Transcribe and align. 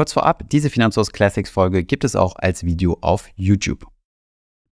Kurz 0.00 0.14
vorab, 0.14 0.48
diese 0.48 0.70
Finanzhaus 0.70 1.12
Classics 1.12 1.50
Folge 1.50 1.84
gibt 1.84 2.04
es 2.04 2.16
auch 2.16 2.36
als 2.36 2.64
Video 2.64 2.96
auf 3.02 3.28
YouTube. 3.36 3.86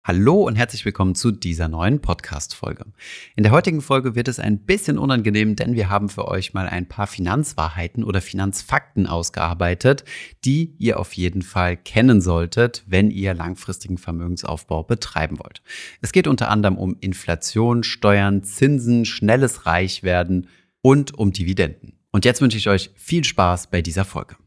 Hallo 0.06 0.44
und 0.44 0.56
herzlich 0.56 0.86
willkommen 0.86 1.16
zu 1.16 1.32
dieser 1.32 1.68
neuen 1.68 2.00
Podcast-Folge. 2.00 2.86
In 3.36 3.44
der 3.44 3.52
heutigen 3.52 3.82
Folge 3.82 4.16
wird 4.16 4.30
es 4.30 4.40
ein 4.40 4.60
bisschen 4.60 4.98
unangenehm, 4.98 5.58
denn 5.58 5.76
wir 5.76 5.90
haben 5.90 6.08
für 6.08 6.30
euch 6.30 6.54
mal 6.54 6.70
ein 6.70 6.88
paar 6.88 7.08
Finanzwahrheiten 7.08 8.06
oder 8.06 8.22
Finanzfakten 8.22 9.06
ausgearbeitet, 9.06 10.06
die 10.46 10.74
ihr 10.78 10.98
auf 10.98 11.12
jeden 11.12 11.42
Fall 11.42 11.76
kennen 11.76 12.22
solltet, 12.22 12.86
wenn 12.88 13.12
ihr 13.12 13.34
langfristigen 13.34 13.98
Vermögensaufbau 13.98 14.84
betreiben 14.84 15.40
wollt. 15.40 15.62
Es 16.00 16.14
geht 16.14 16.30
unter 16.30 16.50
anderem 16.50 16.78
um 16.78 16.96
Inflation, 17.02 17.84
Steuern, 17.84 18.44
Zinsen, 18.44 19.04
schnelles 19.04 19.66
Reichwerden 19.66 20.48
und 20.82 21.16
um 21.16 21.34
Dividenden. 21.34 22.00
Und 22.14 22.24
jetzt 22.24 22.40
wünsche 22.40 22.58
ich 22.58 22.70
euch 22.70 22.92
viel 22.96 23.26
Spaß 23.26 23.68
bei 23.68 23.82
dieser 23.82 24.06
Folge. 24.06 24.38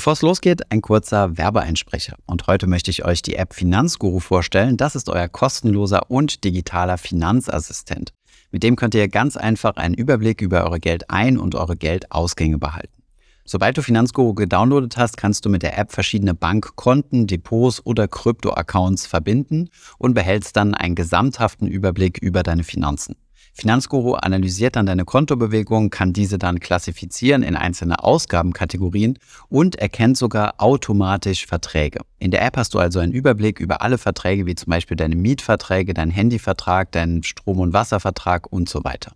Bevor 0.00 0.14
es 0.14 0.22
losgeht, 0.22 0.72
ein 0.72 0.80
kurzer 0.80 1.36
Werbeeinsprecher. 1.36 2.16
Und 2.24 2.46
heute 2.46 2.66
möchte 2.66 2.90
ich 2.90 3.04
euch 3.04 3.20
die 3.20 3.36
App 3.36 3.52
Finanzguru 3.52 4.18
vorstellen. 4.18 4.78
Das 4.78 4.94
ist 4.96 5.10
euer 5.10 5.28
kostenloser 5.28 6.10
und 6.10 6.42
digitaler 6.42 6.96
Finanzassistent. 6.96 8.14
Mit 8.50 8.62
dem 8.62 8.76
könnt 8.76 8.94
ihr 8.94 9.08
ganz 9.08 9.36
einfach 9.36 9.76
einen 9.76 9.92
Überblick 9.92 10.40
über 10.40 10.64
eure 10.64 10.80
Geldein- 10.80 11.36
und 11.36 11.54
eure 11.54 11.76
Geldausgänge 11.76 12.56
behalten. 12.56 13.02
Sobald 13.44 13.76
du 13.76 13.82
Finanzguru 13.82 14.32
gedownloadet 14.32 14.96
hast, 14.96 15.18
kannst 15.18 15.44
du 15.44 15.50
mit 15.50 15.62
der 15.62 15.76
App 15.76 15.92
verschiedene 15.92 16.32
Bankkonten, 16.32 17.26
Depots 17.26 17.84
oder 17.84 18.08
Krypto-Accounts 18.08 19.04
verbinden 19.04 19.68
und 19.98 20.14
behältst 20.14 20.56
dann 20.56 20.74
einen 20.74 20.94
gesamthaften 20.94 21.66
Überblick 21.66 22.16
über 22.22 22.42
deine 22.42 22.64
Finanzen. 22.64 23.16
Finanzguru 23.52 24.14
analysiert 24.14 24.76
dann 24.76 24.86
deine 24.86 25.04
Kontobewegungen, 25.04 25.90
kann 25.90 26.12
diese 26.12 26.38
dann 26.38 26.60
klassifizieren 26.60 27.42
in 27.42 27.56
einzelne 27.56 28.02
Ausgabenkategorien 28.02 29.18
und 29.48 29.76
erkennt 29.76 30.16
sogar 30.16 30.54
automatisch 30.58 31.46
Verträge. 31.46 32.00
In 32.18 32.30
der 32.30 32.44
App 32.44 32.56
hast 32.56 32.74
du 32.74 32.78
also 32.78 33.00
einen 33.00 33.12
Überblick 33.12 33.60
über 33.60 33.82
alle 33.82 33.98
Verträge, 33.98 34.46
wie 34.46 34.54
zum 34.54 34.70
Beispiel 34.70 34.96
deine 34.96 35.16
Mietverträge, 35.16 35.94
deinen 35.94 36.10
Handyvertrag, 36.10 36.92
deinen 36.92 37.22
Strom- 37.22 37.60
und 37.60 37.72
Wasservertrag 37.72 38.50
und 38.50 38.68
so 38.68 38.84
weiter. 38.84 39.12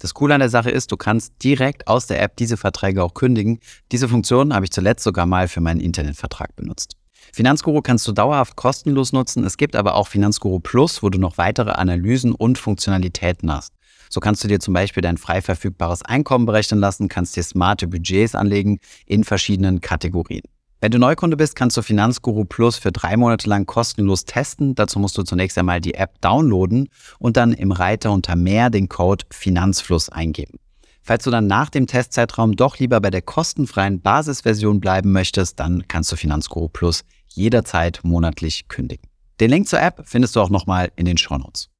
Das 0.00 0.12
Coole 0.12 0.34
an 0.34 0.40
der 0.40 0.48
Sache 0.48 0.70
ist, 0.70 0.90
du 0.90 0.96
kannst 0.96 1.42
direkt 1.42 1.86
aus 1.86 2.06
der 2.06 2.20
App 2.20 2.36
diese 2.36 2.56
Verträge 2.56 3.02
auch 3.02 3.14
kündigen. 3.14 3.60
Diese 3.92 4.08
Funktion 4.08 4.54
habe 4.54 4.64
ich 4.64 4.72
zuletzt 4.72 5.04
sogar 5.04 5.24
mal 5.24 5.48
für 5.48 5.60
meinen 5.60 5.80
Internetvertrag 5.80 6.56
benutzt. 6.56 6.96
Finanzguru 7.32 7.82
kannst 7.82 8.06
du 8.06 8.12
dauerhaft 8.12 8.56
kostenlos 8.56 9.12
nutzen. 9.12 9.44
Es 9.44 9.56
gibt 9.56 9.76
aber 9.76 9.94
auch 9.94 10.08
Finanzguru 10.08 10.60
Plus, 10.60 11.02
wo 11.02 11.10
du 11.10 11.18
noch 11.18 11.38
weitere 11.38 11.70
Analysen 11.70 12.32
und 12.32 12.58
Funktionalitäten 12.58 13.52
hast. 13.52 13.72
So 14.10 14.20
kannst 14.20 14.44
du 14.44 14.48
dir 14.48 14.60
zum 14.60 14.74
Beispiel 14.74 15.02
dein 15.02 15.16
frei 15.16 15.42
verfügbares 15.42 16.02
Einkommen 16.02 16.46
berechnen 16.46 16.78
lassen, 16.80 17.08
kannst 17.08 17.36
dir 17.36 17.42
smarte 17.42 17.88
Budgets 17.88 18.34
anlegen 18.34 18.78
in 19.06 19.24
verschiedenen 19.24 19.80
Kategorien. 19.80 20.42
Wenn 20.80 20.92
du 20.92 20.98
Neukunde 20.98 21.36
bist, 21.38 21.56
kannst 21.56 21.76
du 21.78 21.82
Finanzguru 21.82 22.44
Plus 22.44 22.76
für 22.76 22.92
drei 22.92 23.16
Monate 23.16 23.48
lang 23.48 23.64
kostenlos 23.64 24.26
testen. 24.26 24.74
Dazu 24.74 24.98
musst 24.98 25.16
du 25.16 25.22
zunächst 25.22 25.56
einmal 25.56 25.80
die 25.80 25.94
App 25.94 26.20
downloaden 26.20 26.90
und 27.18 27.38
dann 27.38 27.54
im 27.54 27.72
Reiter 27.72 28.12
unter 28.12 28.36
Mehr 28.36 28.68
den 28.68 28.90
Code 28.90 29.24
Finanzfluss 29.30 30.10
eingeben. 30.10 30.58
Falls 31.00 31.24
du 31.24 31.30
dann 31.30 31.46
nach 31.46 31.70
dem 31.70 31.86
Testzeitraum 31.86 32.54
doch 32.54 32.78
lieber 32.78 33.00
bei 33.00 33.10
der 33.10 33.22
kostenfreien 33.22 34.00
Basisversion 34.00 34.80
bleiben 34.80 35.12
möchtest, 35.12 35.58
dann 35.58 35.88
kannst 35.88 36.12
du 36.12 36.16
Finanzguru 36.16 36.68
Plus 36.68 37.02
jederzeit 37.36 38.00
monatlich 38.02 38.68
kündigen. 38.68 39.08
Den 39.40 39.50
Link 39.50 39.68
zur 39.68 39.80
App 39.80 40.02
findest 40.04 40.36
du 40.36 40.40
auch 40.40 40.50
nochmal 40.50 40.92
in 40.96 41.04
den 41.04 41.18
Shownotes. 41.18 41.70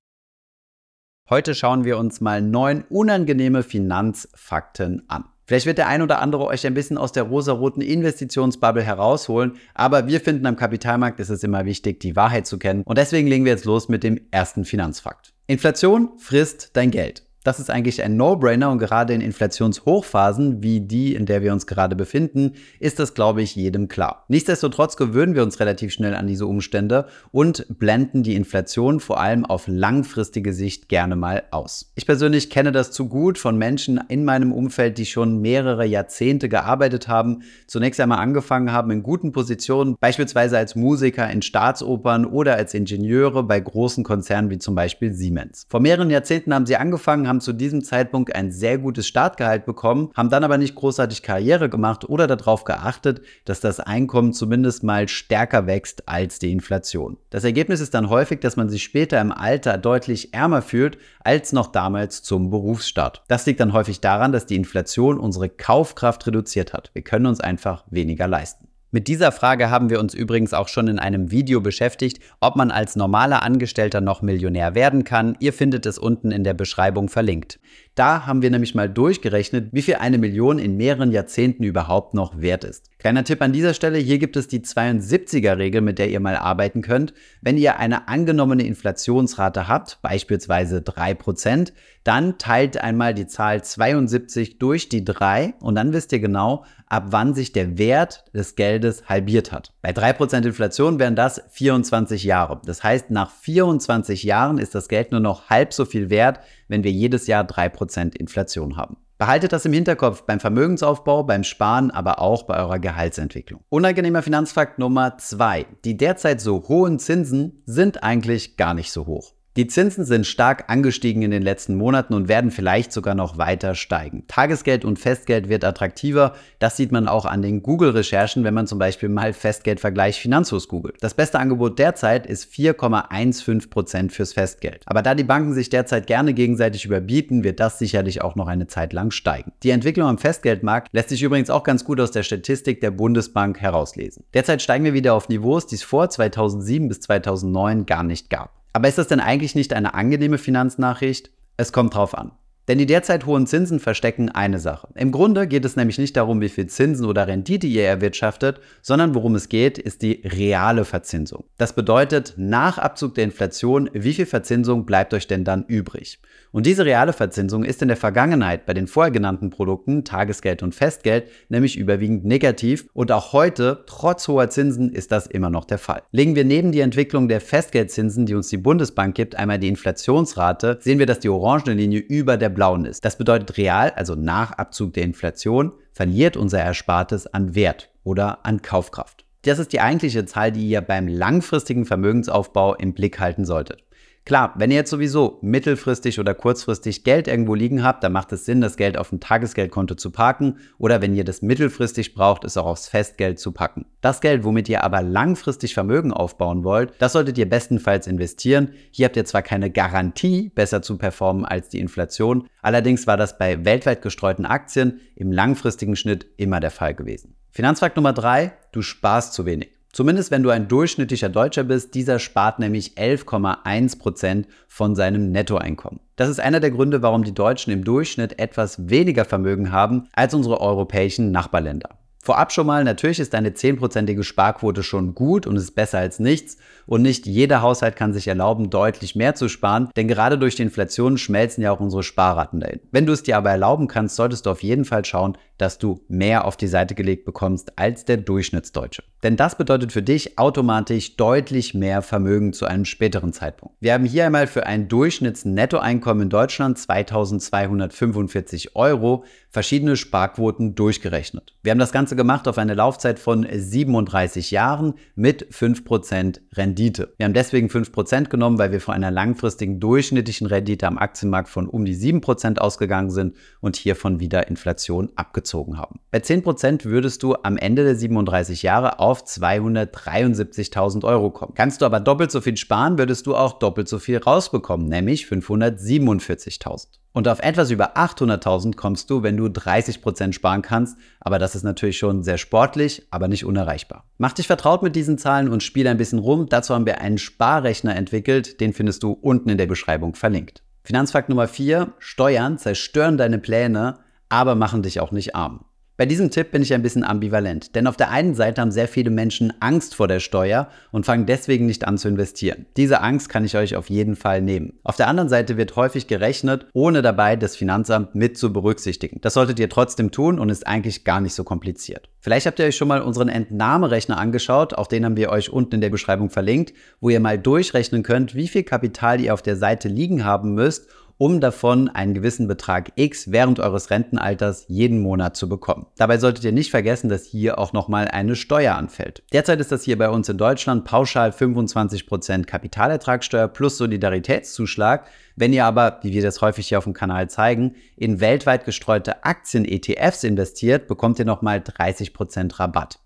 Heute 1.30 1.54
schauen 1.54 1.84
wir 1.84 1.96
uns 1.96 2.20
mal 2.20 2.42
neun 2.42 2.84
unangenehme 2.90 3.62
Finanzfakten 3.62 5.08
an. 5.08 5.24
Vielleicht 5.46 5.66
wird 5.66 5.78
der 5.78 5.88
ein 5.88 6.02
oder 6.02 6.20
andere 6.20 6.46
euch 6.46 6.66
ein 6.66 6.74
bisschen 6.74 6.96
aus 6.96 7.12
der 7.12 7.24
rosaroten 7.24 7.82
Investitionsbubble 7.82 8.82
herausholen, 8.82 9.56
aber 9.74 10.06
wir 10.06 10.20
finden 10.20 10.46
am 10.46 10.56
Kapitalmarkt 10.56 11.20
ist 11.20 11.28
es 11.28 11.42
immer 11.42 11.66
wichtig, 11.66 12.00
die 12.00 12.16
Wahrheit 12.16 12.46
zu 12.46 12.58
kennen. 12.58 12.82
Und 12.82 12.96
deswegen 12.96 13.28
legen 13.28 13.44
wir 13.44 13.52
jetzt 13.52 13.66
los 13.66 13.88
mit 13.88 14.04
dem 14.04 14.18
ersten 14.30 14.64
Finanzfakt. 14.64 15.34
Inflation 15.46 16.10
frisst 16.18 16.70
dein 16.74 16.90
Geld. 16.90 17.23
Das 17.44 17.60
ist 17.60 17.70
eigentlich 17.70 18.02
ein 18.02 18.16
No-Brainer 18.16 18.70
und 18.70 18.78
gerade 18.78 19.12
in 19.12 19.20
Inflationshochphasen 19.20 20.62
wie 20.62 20.80
die, 20.80 21.14
in 21.14 21.26
der 21.26 21.42
wir 21.42 21.52
uns 21.52 21.66
gerade 21.66 21.94
befinden, 21.94 22.52
ist 22.80 22.98
das, 22.98 23.12
glaube 23.12 23.42
ich, 23.42 23.54
jedem 23.54 23.88
klar. 23.88 24.24
Nichtsdestotrotz 24.28 24.96
gewöhnen 24.96 25.34
wir 25.34 25.42
uns 25.42 25.60
relativ 25.60 25.92
schnell 25.92 26.14
an 26.14 26.26
diese 26.26 26.46
Umstände 26.46 27.06
und 27.32 27.66
blenden 27.68 28.22
die 28.22 28.34
Inflation 28.34 28.98
vor 28.98 29.20
allem 29.20 29.44
auf 29.44 29.68
langfristige 29.68 30.54
Sicht 30.54 30.88
gerne 30.88 31.16
mal 31.16 31.42
aus. 31.50 31.92
Ich 31.96 32.06
persönlich 32.06 32.48
kenne 32.48 32.72
das 32.72 32.92
zu 32.92 33.08
gut 33.08 33.36
von 33.36 33.58
Menschen 33.58 34.00
in 34.08 34.24
meinem 34.24 34.50
Umfeld, 34.50 34.96
die 34.96 35.04
schon 35.04 35.42
mehrere 35.42 35.84
Jahrzehnte 35.84 36.48
gearbeitet 36.48 37.08
haben, 37.08 37.42
zunächst 37.66 38.00
einmal 38.00 38.20
angefangen 38.20 38.72
haben 38.72 38.90
in 38.90 39.02
guten 39.02 39.32
Positionen, 39.32 39.96
beispielsweise 40.00 40.56
als 40.56 40.76
Musiker 40.76 41.30
in 41.30 41.42
Staatsopern 41.42 42.24
oder 42.24 42.54
als 42.54 42.72
Ingenieure 42.72 43.42
bei 43.42 43.60
großen 43.60 44.02
Konzernen 44.02 44.48
wie 44.48 44.58
zum 44.58 44.74
Beispiel 44.74 45.12
Siemens. 45.12 45.66
Vor 45.68 45.80
mehreren 45.80 46.08
Jahrzehnten 46.08 46.54
haben 46.54 46.64
sie 46.64 46.76
angefangen, 46.76 47.28
haben 47.28 47.33
zu 47.40 47.52
diesem 47.52 47.82
Zeitpunkt 47.82 48.34
ein 48.34 48.52
sehr 48.52 48.78
gutes 48.78 49.06
Startgehalt 49.06 49.66
bekommen, 49.66 50.10
haben 50.14 50.30
dann 50.30 50.44
aber 50.44 50.58
nicht 50.58 50.74
großartig 50.74 51.22
Karriere 51.22 51.68
gemacht 51.68 52.08
oder 52.08 52.26
darauf 52.26 52.64
geachtet, 52.64 53.22
dass 53.44 53.60
das 53.60 53.80
Einkommen 53.80 54.32
zumindest 54.32 54.82
mal 54.82 55.08
stärker 55.08 55.66
wächst 55.66 56.08
als 56.08 56.38
die 56.38 56.52
Inflation. 56.52 57.16
Das 57.30 57.44
Ergebnis 57.44 57.80
ist 57.80 57.94
dann 57.94 58.10
häufig, 58.10 58.40
dass 58.40 58.56
man 58.56 58.68
sich 58.68 58.82
später 58.82 59.20
im 59.20 59.32
Alter 59.32 59.78
deutlich 59.78 60.34
ärmer 60.34 60.62
fühlt 60.62 60.98
als 61.20 61.52
noch 61.52 61.68
damals 61.68 62.22
zum 62.22 62.50
Berufsstart. 62.50 63.22
Das 63.28 63.46
liegt 63.46 63.60
dann 63.60 63.72
häufig 63.72 64.00
daran, 64.00 64.32
dass 64.32 64.46
die 64.46 64.56
Inflation 64.56 65.18
unsere 65.18 65.48
Kaufkraft 65.48 66.26
reduziert 66.26 66.72
hat. 66.72 66.90
Wir 66.94 67.02
können 67.02 67.26
uns 67.26 67.40
einfach 67.40 67.84
weniger 67.90 68.26
leisten. 68.26 68.68
Mit 68.94 69.08
dieser 69.08 69.32
Frage 69.32 69.70
haben 69.70 69.90
wir 69.90 69.98
uns 69.98 70.14
übrigens 70.14 70.54
auch 70.54 70.68
schon 70.68 70.86
in 70.86 71.00
einem 71.00 71.32
Video 71.32 71.60
beschäftigt, 71.60 72.20
ob 72.38 72.54
man 72.54 72.70
als 72.70 72.94
normaler 72.94 73.42
Angestellter 73.42 74.00
noch 74.00 74.22
Millionär 74.22 74.76
werden 74.76 75.02
kann. 75.02 75.34
Ihr 75.40 75.52
findet 75.52 75.84
es 75.84 75.98
unten 75.98 76.30
in 76.30 76.44
der 76.44 76.54
Beschreibung 76.54 77.08
verlinkt. 77.08 77.58
Da 77.94 78.26
haben 78.26 78.42
wir 78.42 78.50
nämlich 78.50 78.74
mal 78.74 78.88
durchgerechnet, 78.90 79.68
wie 79.70 79.82
viel 79.82 79.94
eine 79.96 80.18
Million 80.18 80.58
in 80.58 80.76
mehreren 80.76 81.12
Jahrzehnten 81.12 81.62
überhaupt 81.62 82.12
noch 82.12 82.40
wert 82.40 82.64
ist. 82.64 82.90
Kleiner 82.98 83.22
Tipp 83.22 83.40
an 83.40 83.52
dieser 83.52 83.72
Stelle, 83.72 83.98
hier 83.98 84.18
gibt 84.18 84.36
es 84.36 84.48
die 84.48 84.60
72er-Regel, 84.60 85.80
mit 85.80 86.00
der 86.00 86.10
ihr 86.10 86.18
mal 86.18 86.36
arbeiten 86.36 86.82
könnt. 86.82 87.14
Wenn 87.40 87.56
ihr 87.56 87.78
eine 87.78 88.08
angenommene 88.08 88.64
Inflationsrate 88.64 89.68
habt, 89.68 89.98
beispielsweise 90.02 90.78
3%, 90.78 91.72
dann 92.02 92.36
teilt 92.36 92.78
einmal 92.78 93.14
die 93.14 93.26
Zahl 93.26 93.62
72 93.62 94.58
durch 94.58 94.88
die 94.88 95.04
3 95.04 95.54
und 95.60 95.76
dann 95.76 95.92
wisst 95.92 96.12
ihr 96.12 96.20
genau, 96.20 96.64
ab 96.86 97.06
wann 97.10 97.34
sich 97.34 97.52
der 97.52 97.78
Wert 97.78 98.24
des 98.34 98.56
Geldes 98.56 99.06
halbiert 99.06 99.52
hat. 99.52 99.72
Bei 99.82 99.90
3% 99.90 100.44
Inflation 100.44 100.98
wären 100.98 101.16
das 101.16 101.42
24 101.50 102.24
Jahre. 102.24 102.60
Das 102.64 102.82
heißt, 102.82 103.10
nach 103.10 103.30
24 103.30 104.22
Jahren 104.22 104.58
ist 104.58 104.74
das 104.74 104.88
Geld 104.88 105.12
nur 105.12 105.20
noch 105.20 105.48
halb 105.48 105.72
so 105.72 105.84
viel 105.84 106.10
wert, 106.10 106.40
wenn 106.68 106.84
wir 106.84 106.90
jedes 106.90 107.26
Jahr 107.26 107.44
3% 107.44 108.16
Inflation 108.16 108.76
haben. 108.76 108.96
Behaltet 109.16 109.52
das 109.52 109.64
im 109.64 109.72
Hinterkopf 109.72 110.22
beim 110.22 110.40
Vermögensaufbau, 110.40 111.22
beim 111.22 111.44
Sparen, 111.44 111.92
aber 111.92 112.18
auch 112.18 112.42
bei 112.42 112.58
eurer 112.58 112.80
Gehaltsentwicklung. 112.80 113.60
Unangenehmer 113.68 114.22
Finanzfakt 114.22 114.80
Nummer 114.80 115.18
2. 115.18 115.66
Die 115.84 115.96
derzeit 115.96 116.40
so 116.40 116.66
hohen 116.68 116.98
Zinsen 116.98 117.62
sind 117.64 118.02
eigentlich 118.02 118.56
gar 118.56 118.74
nicht 118.74 118.90
so 118.90 119.06
hoch. 119.06 119.33
Die 119.56 119.68
Zinsen 119.68 120.04
sind 120.04 120.26
stark 120.26 120.64
angestiegen 120.66 121.22
in 121.22 121.30
den 121.30 121.42
letzten 121.42 121.76
Monaten 121.76 122.14
und 122.14 122.26
werden 122.26 122.50
vielleicht 122.50 122.90
sogar 122.90 123.14
noch 123.14 123.38
weiter 123.38 123.76
steigen. 123.76 124.24
Tagesgeld 124.26 124.84
und 124.84 124.98
Festgeld 124.98 125.48
wird 125.48 125.62
attraktiver. 125.62 126.34
Das 126.58 126.76
sieht 126.76 126.90
man 126.90 127.06
auch 127.06 127.24
an 127.24 127.40
den 127.40 127.62
Google-Recherchen, 127.62 128.42
wenn 128.42 128.52
man 128.52 128.66
zum 128.66 128.80
Beispiel 128.80 129.08
mal 129.08 129.32
Festgeldvergleich 129.32 130.18
Finanzhus 130.18 130.66
googelt. 130.66 130.96
Das 131.02 131.14
beste 131.14 131.38
Angebot 131.38 131.78
derzeit 131.78 132.26
ist 132.26 132.52
4,15% 132.52 134.10
fürs 134.10 134.32
Festgeld. 134.32 134.82
Aber 134.86 135.02
da 135.02 135.14
die 135.14 135.22
Banken 135.22 135.54
sich 135.54 135.68
derzeit 135.68 136.08
gerne 136.08 136.34
gegenseitig 136.34 136.84
überbieten, 136.84 137.44
wird 137.44 137.60
das 137.60 137.78
sicherlich 137.78 138.22
auch 138.22 138.34
noch 138.34 138.48
eine 138.48 138.66
Zeit 138.66 138.92
lang 138.92 139.12
steigen. 139.12 139.52
Die 139.62 139.70
Entwicklung 139.70 140.08
am 140.08 140.18
Festgeldmarkt 140.18 140.88
lässt 140.90 141.10
sich 141.10 141.22
übrigens 141.22 141.50
auch 141.50 141.62
ganz 141.62 141.84
gut 141.84 142.00
aus 142.00 142.10
der 142.10 142.24
Statistik 142.24 142.80
der 142.80 142.90
Bundesbank 142.90 143.60
herauslesen. 143.60 144.24
Derzeit 144.34 144.62
steigen 144.62 144.84
wir 144.84 144.94
wieder 144.94 145.14
auf 145.14 145.28
Niveaus, 145.28 145.68
die 145.68 145.76
es 145.76 145.84
vor 145.84 146.10
2007 146.10 146.88
bis 146.88 146.98
2009 147.02 147.86
gar 147.86 148.02
nicht 148.02 148.30
gab. 148.30 148.63
Aber 148.74 148.88
ist 148.88 148.98
das 148.98 149.06
denn 149.06 149.20
eigentlich 149.20 149.54
nicht 149.54 149.72
eine 149.72 149.94
angenehme 149.94 150.36
Finanznachricht? 150.36 151.30
Es 151.56 151.72
kommt 151.72 151.94
drauf 151.94 152.18
an. 152.18 152.32
Denn 152.66 152.78
die 152.78 152.86
derzeit 152.86 153.24
hohen 153.24 153.46
Zinsen 153.46 153.78
verstecken 153.78 154.30
eine 154.30 154.58
Sache. 154.58 154.88
Im 154.96 155.12
Grunde 155.12 155.46
geht 155.46 155.64
es 155.64 155.76
nämlich 155.76 155.98
nicht 155.98 156.16
darum, 156.16 156.40
wie 156.40 156.48
viel 156.48 156.66
Zinsen 156.66 157.06
oder 157.06 157.28
Rendite 157.28 157.68
ihr 157.68 157.84
erwirtschaftet, 157.84 158.60
sondern 158.82 159.14
worum 159.14 159.36
es 159.36 159.48
geht, 159.48 159.78
ist 159.78 160.02
die 160.02 160.22
reale 160.24 160.84
Verzinsung. 160.84 161.44
Das 161.56 161.74
bedeutet, 161.74 162.34
nach 162.36 162.78
Abzug 162.78 163.14
der 163.14 163.24
Inflation, 163.24 163.88
wie 163.92 164.14
viel 164.14 164.26
Verzinsung 164.26 164.86
bleibt 164.86 165.14
euch 165.14 165.28
denn 165.28 165.44
dann 165.44 165.64
übrig? 165.66 166.18
Und 166.54 166.66
diese 166.66 166.84
reale 166.84 167.12
Verzinsung 167.12 167.64
ist 167.64 167.82
in 167.82 167.88
der 167.88 167.96
Vergangenheit 167.96 168.64
bei 168.64 168.74
den 168.74 168.86
vorher 168.86 169.10
genannten 169.10 169.50
Produkten, 169.50 170.04
Tagesgeld 170.04 170.62
und 170.62 170.72
Festgeld, 170.72 171.28
nämlich 171.48 171.76
überwiegend 171.76 172.24
negativ 172.24 172.86
und 172.92 173.10
auch 173.10 173.32
heute, 173.32 173.82
trotz 173.88 174.28
hoher 174.28 174.48
Zinsen, 174.50 174.92
ist 174.92 175.10
das 175.10 175.26
immer 175.26 175.50
noch 175.50 175.64
der 175.64 175.78
Fall. 175.78 176.02
Legen 176.12 176.36
wir 176.36 176.44
neben 176.44 176.70
die 176.70 176.78
Entwicklung 176.78 177.26
der 177.26 177.40
Festgeldzinsen, 177.40 178.24
die 178.24 178.36
uns 178.36 178.50
die 178.50 178.56
Bundesbank 178.56 179.16
gibt, 179.16 179.34
einmal 179.34 179.58
die 179.58 179.66
Inflationsrate, 179.66 180.78
sehen 180.80 181.00
wir, 181.00 181.06
dass 181.06 181.18
die 181.18 181.28
orangene 181.28 181.74
Linie 181.74 181.98
über 181.98 182.36
der 182.36 182.50
blauen 182.50 182.84
ist. 182.84 183.04
Das 183.04 183.18
bedeutet 183.18 183.56
real, 183.56 183.90
also 183.90 184.14
nach 184.14 184.52
Abzug 184.52 184.92
der 184.92 185.02
Inflation, 185.02 185.72
verliert 185.92 186.36
unser 186.36 186.60
Erspartes 186.60 187.26
an 187.26 187.56
Wert 187.56 187.90
oder 188.04 188.46
an 188.46 188.62
Kaufkraft. 188.62 189.24
Das 189.42 189.58
ist 189.58 189.72
die 189.72 189.80
eigentliche 189.80 190.24
Zahl, 190.24 190.52
die 190.52 190.68
ihr 190.68 190.82
beim 190.82 191.08
langfristigen 191.08 191.84
Vermögensaufbau 191.84 192.76
im 192.76 192.94
Blick 192.94 193.18
halten 193.18 193.44
solltet. 193.44 193.82
Klar, 194.26 194.54
wenn 194.56 194.70
ihr 194.70 194.78
jetzt 194.78 194.90
sowieso 194.90 195.38
mittelfristig 195.42 196.18
oder 196.18 196.32
kurzfristig 196.32 197.04
Geld 197.04 197.28
irgendwo 197.28 197.54
liegen 197.54 197.84
habt, 197.84 198.02
dann 198.02 198.12
macht 198.12 198.32
es 198.32 198.46
Sinn, 198.46 198.62
das 198.62 198.78
Geld 198.78 198.96
auf 198.96 199.12
ein 199.12 199.20
Tagesgeldkonto 199.20 199.96
zu 199.96 200.10
parken 200.10 200.56
oder 200.78 201.02
wenn 201.02 201.14
ihr 201.14 201.24
das 201.24 201.42
mittelfristig 201.42 202.14
braucht, 202.14 202.44
es 202.44 202.56
auch 202.56 202.64
aufs 202.64 202.88
Festgeld 202.88 203.38
zu 203.38 203.52
packen. 203.52 203.84
Das 204.00 204.22
Geld, 204.22 204.42
womit 204.42 204.70
ihr 204.70 204.82
aber 204.82 205.02
langfristig 205.02 205.74
Vermögen 205.74 206.10
aufbauen 206.10 206.64
wollt, 206.64 206.94
das 207.00 207.12
solltet 207.12 207.36
ihr 207.36 207.48
bestenfalls 207.48 208.06
investieren. 208.06 208.70
Hier 208.92 209.06
habt 209.06 209.16
ihr 209.16 209.26
zwar 209.26 209.42
keine 209.42 209.70
Garantie, 209.70 210.50
besser 210.54 210.80
zu 210.80 210.96
performen 210.96 211.44
als 211.44 211.68
die 211.68 211.80
Inflation, 211.80 212.48
allerdings 212.62 213.06
war 213.06 213.18
das 213.18 213.36
bei 213.36 213.66
weltweit 213.66 214.00
gestreuten 214.00 214.46
Aktien 214.46 215.00
im 215.16 215.32
langfristigen 215.32 215.96
Schnitt 215.96 216.26
immer 216.38 216.60
der 216.60 216.70
Fall 216.70 216.94
gewesen. 216.94 217.36
Finanzfakt 217.50 217.96
Nummer 217.96 218.14
drei: 218.14 218.54
Du 218.72 218.80
sparst 218.80 219.34
zu 219.34 219.44
wenig. 219.44 219.73
Zumindest 219.94 220.32
wenn 220.32 220.42
du 220.42 220.50
ein 220.50 220.66
durchschnittlicher 220.66 221.28
Deutscher 221.28 221.62
bist, 221.62 221.94
dieser 221.94 222.18
spart 222.18 222.58
nämlich 222.58 222.94
11,1 222.94 223.96
Prozent 223.96 224.48
von 224.66 224.96
seinem 224.96 225.30
Nettoeinkommen. 225.30 226.00
Das 226.16 226.28
ist 226.28 226.40
einer 226.40 226.58
der 226.58 226.72
Gründe, 226.72 227.00
warum 227.00 227.22
die 227.22 227.32
Deutschen 227.32 227.72
im 227.72 227.84
Durchschnitt 227.84 228.40
etwas 228.40 228.88
weniger 228.90 229.24
Vermögen 229.24 229.70
haben 229.70 230.08
als 230.12 230.34
unsere 230.34 230.60
europäischen 230.60 231.30
Nachbarländer. 231.30 231.90
Vorab 232.24 232.52
schon 232.52 232.66
mal, 232.66 232.84
natürlich 232.84 233.20
ist 233.20 233.34
eine 233.34 233.50
10%ige 233.50 234.24
Sparquote 234.24 234.82
schon 234.82 235.14
gut 235.14 235.46
und 235.46 235.56
ist 235.56 235.74
besser 235.74 235.98
als 235.98 236.18
nichts. 236.18 236.56
Und 236.86 237.02
nicht 237.02 237.26
jeder 237.26 237.60
Haushalt 237.60 237.96
kann 237.96 238.14
sich 238.14 238.28
erlauben, 238.28 238.70
deutlich 238.70 239.14
mehr 239.14 239.34
zu 239.34 239.50
sparen, 239.50 239.90
denn 239.94 240.08
gerade 240.08 240.38
durch 240.38 240.54
die 240.54 240.62
Inflation 240.62 241.18
schmelzen 241.18 241.62
ja 241.62 241.70
auch 241.70 241.80
unsere 241.80 242.02
Sparraten 242.02 242.60
dahin. 242.60 242.80
Wenn 242.92 243.04
du 243.04 243.12
es 243.12 243.22
dir 243.22 243.36
aber 243.36 243.50
erlauben 243.50 243.88
kannst, 243.88 244.16
solltest 244.16 244.46
du 244.46 244.50
auf 244.50 244.62
jeden 244.62 244.86
Fall 244.86 245.04
schauen, 245.04 245.36
dass 245.58 245.78
du 245.78 246.00
mehr 246.08 246.46
auf 246.46 246.56
die 246.56 246.66
Seite 246.66 246.94
gelegt 246.94 247.24
bekommst 247.24 247.78
als 247.78 248.04
der 248.04 248.16
Durchschnittsdeutsche. 248.16 249.04
Denn 249.22 249.36
das 249.36 249.56
bedeutet 249.56 249.92
für 249.92 250.02
dich 250.02 250.38
automatisch 250.38 251.16
deutlich 251.16 251.74
mehr 251.74 252.02
Vermögen 252.02 252.52
zu 252.52 252.66
einem 252.66 252.84
späteren 252.84 253.32
Zeitpunkt. 253.32 253.76
Wir 253.80 253.94
haben 253.94 254.04
hier 254.04 254.26
einmal 254.26 254.46
für 254.46 254.66
ein 254.66 254.88
Durchschnittsnettoeinkommen 254.88 256.24
in 256.24 256.30
Deutschland 256.30 256.78
2245 256.78 258.74
Euro 258.74 259.24
verschiedene 259.48 259.96
Sparquoten 259.96 260.74
durchgerechnet. 260.74 261.54
Wir 261.62 261.70
haben 261.70 261.78
das 261.78 261.92
Ganze 261.92 262.13
gemacht 262.14 262.48
auf 262.48 262.58
eine 262.58 262.74
Laufzeit 262.74 263.18
von 263.18 263.46
37 263.50 264.50
Jahren 264.50 264.94
mit 265.14 265.52
5% 265.52 266.40
Rendite. 266.52 267.12
Wir 267.16 267.24
haben 267.24 267.34
deswegen 267.34 267.68
5% 267.68 268.28
genommen, 268.28 268.58
weil 268.58 268.72
wir 268.72 268.80
von 268.80 268.94
einer 268.94 269.10
langfristigen 269.10 269.80
durchschnittlichen 269.80 270.46
Rendite 270.46 270.86
am 270.86 270.98
Aktienmarkt 270.98 271.48
von 271.48 271.68
um 271.68 271.84
die 271.84 271.96
7% 271.96 272.58
ausgegangen 272.58 273.10
sind 273.10 273.36
und 273.60 273.76
hiervon 273.76 274.20
wieder 274.20 274.48
Inflation 274.48 275.10
abgezogen 275.16 275.44
abgezogen 275.44 275.78
haben. 275.78 276.00
Bei 276.10 276.18
10% 276.18 276.84
würdest 276.84 277.22
du 277.22 277.34
am 277.42 277.56
Ende 277.56 277.84
der 277.84 277.96
37 277.96 278.62
Jahre 278.62 278.98
auf 278.98 279.24
273.000 279.24 281.04
Euro 281.04 281.30
kommen. 281.30 281.54
Kannst 281.54 281.80
du 281.80 281.86
aber 281.86 282.00
doppelt 282.00 282.30
so 282.30 282.40
viel 282.40 282.56
sparen, 282.56 282.98
würdest 282.98 283.26
du 283.26 283.36
auch 283.36 283.58
doppelt 283.58 283.88
so 283.88 283.98
viel 283.98 284.18
rausbekommen, 284.18 284.88
nämlich 284.88 285.26
547.000. 285.26 287.03
Und 287.14 287.28
auf 287.28 287.40
etwas 287.40 287.70
über 287.70 287.96
800.000 287.96 288.76
kommst 288.76 289.08
du, 289.08 289.22
wenn 289.22 289.38
du 289.38 289.46
30% 289.46 290.34
sparen 290.34 290.60
kannst. 290.60 290.98
Aber 291.20 291.38
das 291.38 291.54
ist 291.54 291.62
natürlich 291.62 291.96
schon 291.96 292.22
sehr 292.22 292.36
sportlich, 292.36 293.06
aber 293.10 293.28
nicht 293.28 293.46
unerreichbar. 293.46 294.04
Mach 294.18 294.32
dich 294.32 294.46
vertraut 294.46 294.82
mit 294.82 294.94
diesen 294.94 295.16
Zahlen 295.16 295.48
und 295.48 295.62
spiel 295.62 295.88
ein 295.88 295.96
bisschen 295.96 296.18
rum. 296.18 296.48
Dazu 296.50 296.74
haben 296.74 296.86
wir 296.86 297.00
einen 297.00 297.18
Sparrechner 297.18 297.96
entwickelt. 297.96 298.60
Den 298.60 298.74
findest 298.74 299.02
du 299.02 299.12
unten 299.12 299.48
in 299.48 299.56
der 299.56 299.66
Beschreibung 299.66 300.14
verlinkt. 300.14 300.62
Finanzfakt 300.82 301.30
Nummer 301.30 301.48
4. 301.48 301.94
Steuern 301.98 302.58
zerstören 302.58 303.16
deine 303.16 303.38
Pläne 303.38 303.98
aber 304.34 304.56
machen 304.56 304.82
dich 304.82 305.00
auch 305.00 305.12
nicht 305.12 305.36
arm. 305.36 305.64
Bei 305.96 306.06
diesem 306.06 306.32
Tipp 306.32 306.50
bin 306.50 306.60
ich 306.60 306.74
ein 306.74 306.82
bisschen 306.82 307.04
ambivalent, 307.04 307.76
denn 307.76 307.86
auf 307.86 307.96
der 307.96 308.10
einen 308.10 308.34
Seite 308.34 308.60
haben 308.60 308.72
sehr 308.72 308.88
viele 308.88 309.10
Menschen 309.10 309.52
Angst 309.60 309.94
vor 309.94 310.08
der 310.08 310.18
Steuer 310.18 310.68
und 310.90 311.06
fangen 311.06 311.24
deswegen 311.24 311.66
nicht 311.66 311.86
an 311.86 311.98
zu 311.98 312.08
investieren. 312.08 312.66
Diese 312.76 313.00
Angst 313.00 313.28
kann 313.28 313.44
ich 313.44 313.56
euch 313.56 313.76
auf 313.76 313.88
jeden 313.88 314.16
Fall 314.16 314.42
nehmen. 314.42 314.80
Auf 314.82 314.96
der 314.96 315.06
anderen 315.06 315.28
Seite 315.28 315.56
wird 315.56 315.76
häufig 315.76 316.08
gerechnet, 316.08 316.66
ohne 316.72 317.00
dabei 317.00 317.36
das 317.36 317.54
Finanzamt 317.54 318.16
mit 318.16 318.36
zu 318.36 318.52
berücksichtigen. 318.52 319.20
Das 319.20 319.34
solltet 319.34 319.60
ihr 319.60 319.68
trotzdem 319.68 320.10
tun 320.10 320.40
und 320.40 320.48
ist 320.48 320.66
eigentlich 320.66 321.04
gar 321.04 321.20
nicht 321.20 321.34
so 321.34 321.44
kompliziert. 321.44 322.08
Vielleicht 322.18 322.46
habt 322.46 322.58
ihr 322.58 322.64
euch 322.64 322.76
schon 322.76 322.88
mal 322.88 323.00
unseren 323.00 323.28
Entnahmerechner 323.28 324.18
angeschaut, 324.18 324.74
auch 324.74 324.88
den 324.88 325.04
haben 325.04 325.16
wir 325.16 325.30
euch 325.30 325.50
unten 325.50 325.76
in 325.76 325.80
der 325.80 325.90
Beschreibung 325.90 326.28
verlinkt, 326.28 326.74
wo 327.00 327.10
ihr 327.10 327.20
mal 327.20 327.38
durchrechnen 327.38 328.02
könnt, 328.02 328.34
wie 328.34 328.48
viel 328.48 328.64
Kapital 328.64 329.20
ihr 329.20 329.32
auf 329.32 329.42
der 329.42 329.56
Seite 329.56 329.86
liegen 329.86 330.24
haben 330.24 330.54
müsst, 330.54 330.88
um 331.18 331.40
davon 331.40 331.88
einen 331.88 332.14
gewissen 332.14 332.48
Betrag 332.48 332.92
X 332.96 333.30
während 333.30 333.60
eures 333.60 333.90
Rentenalters 333.90 334.64
jeden 334.68 335.00
Monat 335.00 335.36
zu 335.36 335.48
bekommen. 335.48 335.86
Dabei 335.96 336.18
solltet 336.18 336.44
ihr 336.44 336.52
nicht 336.52 336.70
vergessen, 336.70 337.08
dass 337.08 337.24
hier 337.24 337.58
auch 337.58 337.72
nochmal 337.72 338.08
eine 338.08 338.36
Steuer 338.36 338.74
anfällt. 338.74 339.22
Derzeit 339.32 339.60
ist 339.60 339.72
das 339.72 339.84
hier 339.84 339.98
bei 339.98 340.10
uns 340.10 340.28
in 340.28 340.38
Deutschland 340.38 340.84
pauschal 340.84 341.30
25% 341.30 342.44
Kapitalertragssteuer 342.44 343.48
plus 343.48 343.78
Solidaritätszuschlag. 343.78 345.06
Wenn 345.36 345.52
ihr 345.52 345.64
aber, 345.64 346.00
wie 346.02 346.12
wir 346.12 346.22
das 346.22 346.40
häufig 346.40 346.68
hier 346.68 346.78
auf 346.78 346.84
dem 346.84 346.94
Kanal 346.94 347.28
zeigen, 347.28 347.76
in 347.96 348.20
weltweit 348.20 348.64
gestreute 348.64 349.24
Aktien-ETFs 349.24 350.24
investiert, 350.24 350.88
bekommt 350.88 351.18
ihr 351.18 351.24
nochmal 351.24 351.58
30% 351.58 352.58
Rabatt. 352.58 352.98